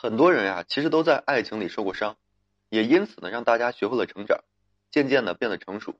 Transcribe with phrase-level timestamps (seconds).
[0.00, 2.16] 很多人呀，其实都在爱情里受过伤，
[2.68, 4.44] 也因此呢，让大家学会了成长，
[4.92, 5.96] 渐渐的变得成熟。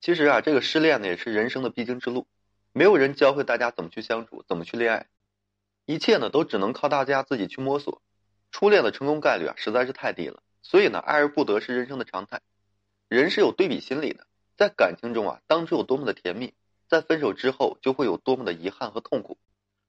[0.00, 2.26] 其实啊，这个失恋呢，也是人生的必经之路，
[2.72, 5.06] 没有人教会大家怎么去相处，怎么去恋爱，
[5.86, 8.02] 一切呢，都只能靠大家自己去摸索。
[8.50, 12.40] 初恋的成功概率啊，实在是太低了，所以呢，爱而不得是人生的常态。
[13.06, 14.26] 人是有对比心理的，
[14.56, 16.54] 在感情中啊，当初有多么的甜蜜，
[16.88, 19.38] 在分手之后就会有多么的遗憾和痛苦。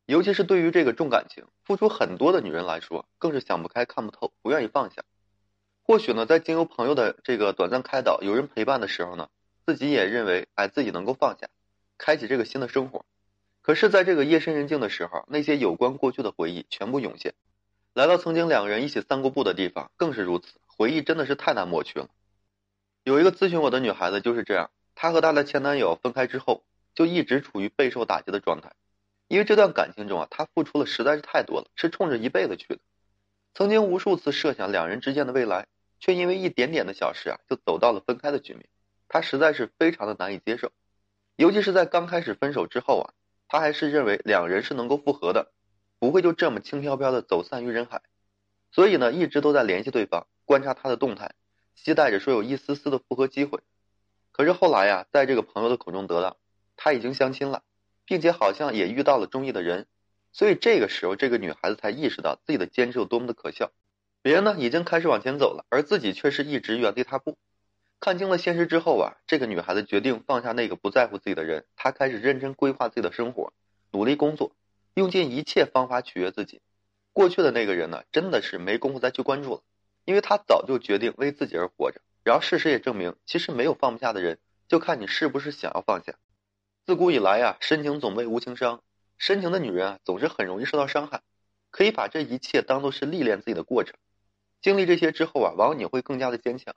[0.10, 5.04] 尤其是对于这个重感情、付出很多的女人来说，更是想不开、看不透，不愿意放下。
[5.84, 9.30] 或许呢，在经由朋友的这个短暂开导、有人陪伴的时候呢，
[9.68, 11.48] 自己也认为，哎，自己能够放下，
[12.00, 13.06] 开启这个新的生活。
[13.62, 17.36] 可是，在这个夜深人静的时候，那些有关过去的回忆全部涌现。
[17.94, 20.60] 来到曾经两个人一起散过步的地方，更是如此。
[20.66, 22.10] 回忆真的是太难抹去了。
[23.04, 26.64] 有一个咨询我的女孩子就是这样，她和她的前男友分开之后，
[26.96, 28.74] 就一直处于备受打击的状态。
[29.30, 32.80] 因为这段感情中啊，他付出的实在是太多了，是冲着一辈子去的。
[33.54, 35.68] 曾经无数次设想两人之间的未来，
[36.00, 38.68] 却因为一点点的小事啊，就走到了分开的局面。
[39.08, 40.72] 他实在是非常的难以接受，
[41.36, 43.14] 尤其是在刚开始分手之后啊，
[43.48, 45.52] 他还是认为两人是能够复合的，
[46.00, 48.02] 不会就这么轻飘飘的走散于人海。
[48.72, 51.36] 所以呢，一直都在联系对方，观察他的动态，
[51.76, 53.60] 期待着说有一丝丝的复合机会。
[54.32, 56.38] 可是后来呀，在这个朋友的口中得到，
[56.76, 57.62] 他已经相亲了。
[58.10, 59.86] 并且好像也遇到了中意的人，
[60.34, 63.72] 所以这个时候这个女孩子才意识到自己的坚持有多么的可笑。
[64.24, 67.38] 别人呢已经开始往前走了，而自己却是一直原地踏步。
[68.00, 73.54] 看清了现实之后啊，这个女孩子决定放下那个不在乎自己的人，她开始认真规划自己的生活，
[73.92, 74.56] 努力工作，
[74.96, 76.62] 用尽一切方法取悦自己。
[77.14, 79.62] 过去的那个人呢，真的是没工夫再去关注了，
[80.06, 82.02] 因为他早就决定为自己而活着。
[82.24, 86.16] 然后事实也证明，其实没有放不下的人，就看你是不是想要放下。
[86.90, 88.82] 自古以来呀，深情总被无情伤。
[89.20, 91.22] 深情的女人啊，总是很容易受到伤害。
[91.70, 93.94] 可以把这一切当做是历练自己的过程。
[94.60, 96.74] 经历这些之后啊，往往你会更加的坚强，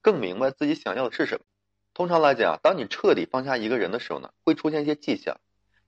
[0.00, 1.44] 更明白自己想要的是什么。
[1.94, 5.38] 通常来讲，当你彻底放下一个人的时候呢，会出现一些迹象。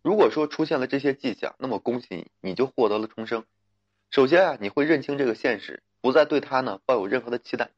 [0.02, 3.44] 如果说出现了这些迹象，那么恭喜你，你就获得了重生。
[4.08, 7.70] 首先啊，你会认清这个现实，不再对他呢抱有任何的期待，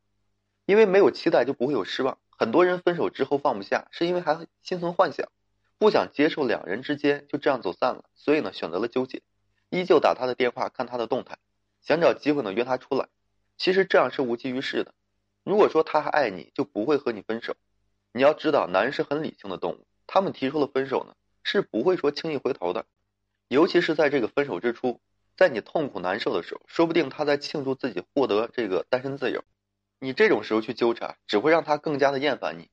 [0.66, 2.18] 因为没有期待就不会有失望。
[2.38, 5.26] 很多人分手之后放不下，是因为还心存幻想。
[5.78, 9.22] 不想接受两人之间就这样走散了，所以呢选择了纠结，
[9.68, 11.38] 依旧打他的电话看他的动态，
[11.82, 13.08] 想找机会呢约他出来。
[13.58, 14.94] 其实这样是无济于事的。
[15.44, 17.56] 如果说他还爱你，就不会和你分手。
[18.12, 22.86] 你要知道，男人是很理性的动物，他们提出了分手呢，是不会说轻易回头的。
[23.48, 25.00] 尤其是在这个分手之初，
[25.36, 29.44] 在你痛苦难受的时候，说不定他在庆祝自己获得这个单身自由。
[30.00, 32.68] 你这种时候去纠缠，只会让他更加的厌烦你。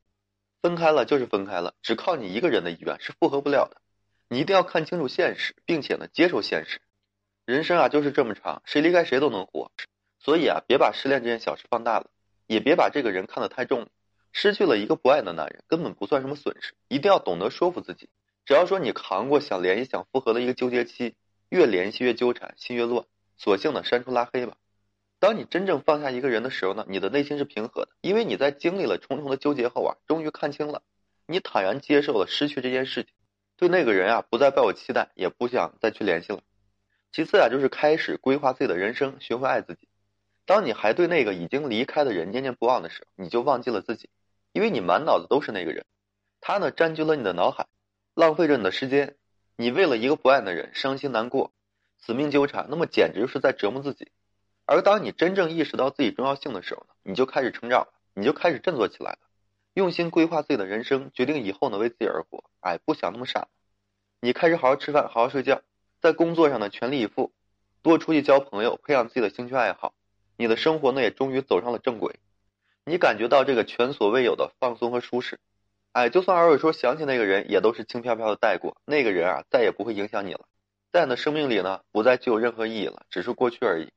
[0.64, 3.82] 分开了就是分开了，只靠你一个人的意愿是复合不了的。
[4.30, 6.80] 你一定要看清楚现实，并且呢接受现实。
[7.46, 9.74] 人生啊就是这么长，谁离开谁都能活。
[10.20, 12.10] 所以啊，别把失恋这件小事放大了，
[12.48, 13.90] 也别把这个人看得太重。
[14.32, 16.74] 失去了一个不爱的男人，根本不算什么损失。
[16.88, 18.08] 一定要懂得说服自己，
[18.46, 21.14] 只要说你扛过想联系、想复合的一个纠结期，
[21.50, 24.56] 越联系越纠缠，心越乱，索性呢删除拉黑吧。
[25.24, 30.82] 当你真正放下一个人的时候呢，你的内心是平和的，因为你在经历了重重的纠结后啊，终于看清了，
[31.28, 33.14] 你坦然接受了失去这件事情，
[33.56, 36.42] 对那个人啊不再抱有期待，也不想再去联系了。
[37.14, 39.88] 其次啊，就是开始规划自己的人生，学会爱自己。
[40.46, 44.10] 当你还对那个已经离开的人念念不忘的时候，你就忘记了自己，
[44.52, 45.86] 因为你满脑子都是那个人，
[46.42, 47.68] 他呢占据了你的脑海，
[48.14, 49.16] 浪费着你的时间。
[49.56, 51.54] 你为了一个不爱的人伤心难过，
[52.02, 54.12] 死命纠缠，那么简直是在折磨自己。
[54.66, 59.20] 而当你真正意识到自己重要性的时候呢，你就开始成长，你就开始振作起来了，
[59.74, 62.44] 用心规划自己的人生，决定以后呢为自己而活。
[62.62, 63.48] 哎，不想那么傻，
[64.22, 65.62] 你开始好好吃饭，好好睡觉，
[66.02, 67.34] 在工作上呢全力以赴，
[67.82, 69.94] 多出去交朋友，培养自己的兴趣爱好，
[70.38, 72.16] 你的生活呢也终于走上了正轨。
[72.86, 75.40] 你感觉到这个前所未有的放松和舒适，
[75.92, 78.78] 哎，就算偶尔说想起那个人，也都是轻飘飘的带过。
[78.86, 80.46] 那个人啊，再也不会影响你了，
[80.92, 83.92] 在你的生命里呢，不再具有任何意义了，只是过去而已。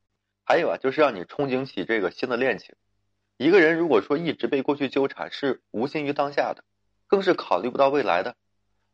[0.48, 2.76] 还有啊，就是让你憧憬起这个新的恋情。
[3.36, 6.62] 一个人如果说一直被过去纠缠，是无心于当下的，
[7.08, 8.36] 更是考虑不到未来的。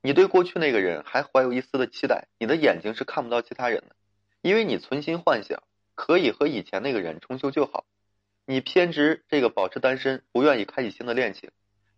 [0.00, 3.94] 你对过去那个人还怀有一丝的期待，你的眼睛是看不到其他人的，
[4.40, 5.62] 因为你存心幻想
[5.94, 7.84] 可以和以前那个人重修旧好。
[8.46, 11.50] 你偏执这个保持单身，不愿意开启新的恋情，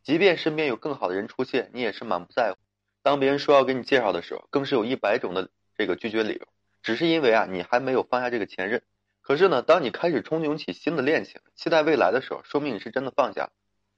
[0.02, 2.58] 即便身边有更好的人出现，你也是满不在乎。
[3.04, 6.48] 当别人说要给你介绍的时候，更是有一百种的这个拒绝理由，
[6.82, 8.82] 只是因为啊，你还没有放下这个前任。
[9.26, 13.52] 可是呢，当你开始憧憬起新的恋情，期待未来的时候，说明你是真的放下了，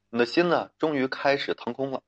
[0.08, 2.04] 你的心呢，终于开始腾空了，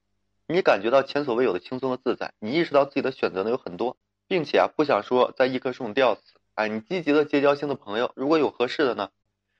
[0.47, 3.97] 你感觉到前所未有的轻松和自在，你意识到自己的选择呢有很多，
[4.29, 6.21] 并且啊，不想说在一棵树上吊死，
[6.55, 9.11] 哎，你积极的结交新的朋友，如果有合适的呢，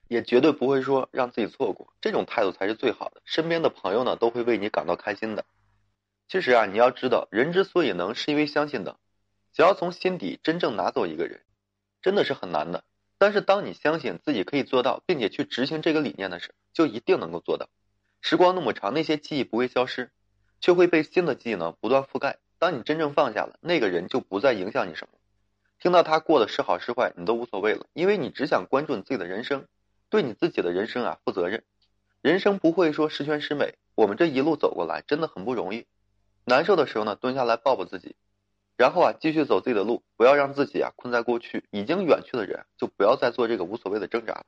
[0.07, 3.21] 也绝对不会说让自己错过，这种态度才是最好的。
[3.25, 5.43] 身边的朋友呢，都会为你感到开心的。
[6.29, 8.97] 其实啊，你要知道，人之所以能，是因为相信的。
[9.51, 11.41] 想要从心底真正拿走一个人，
[12.01, 12.85] 真的是很难的。
[13.19, 17.69] 但是当你相信自己可以做到，并且去执行这个理念的时候，就一定能够做到。
[18.21, 20.09] 时光那么长，那些记忆不会消失，
[20.61, 22.37] 却会被新的记忆呢不断覆盖。
[22.57, 25.17] 当你真正放下了，那个人就不再影响你什么。
[25.79, 29.65] 听到他过得是好是坏，你都无所谓了，因为你只想关注你自己的人生，
[30.09, 31.63] 对你自己的人生啊负责任。
[32.21, 35.85] 人生不会说十全十美，我们这一路走过来真的很不容易。
[36.45, 38.15] 难受的时候呢，蹲下来抱抱自己，
[38.79, 41.65] 然后啊，继续走自己的路，不要让自己啊困在过去。
[41.69, 44.45] 已经远去的人，就不要再做这个无所谓的挣扎了。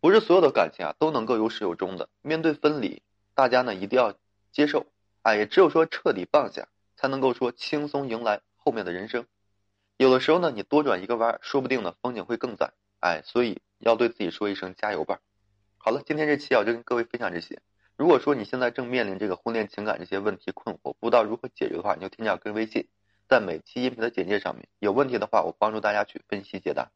[0.00, 2.08] 不是所有的感情啊都能够有始有终的。
[2.22, 3.02] 面对分离，
[3.34, 4.14] 大家呢一定要
[4.50, 4.86] 接受，
[5.20, 9.26] 哎，也只有说彻底放下，才能够说轻松迎来后面的人生。
[9.98, 12.72] 有的时候呢，你多转一个弯，说不定呢风景会更赞。
[13.00, 15.18] 哎，所以要对自己说一声加油吧。
[15.76, 17.60] 好了，今天这期啊就跟各位分享这些。
[17.98, 22.88] 如果说你现在正面临这个婚恋情感这些问题困惑，不知道如何解决的话，你就添加个人微信，
[23.30, 24.66] 在每期音频的简介上面。
[24.80, 26.90] 有问题的话，我帮助大家去分析解答。